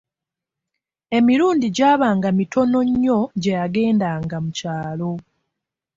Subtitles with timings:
[1.17, 5.11] Emirundi gyabanga mitono nnyo gye yagendanga mu kyalo.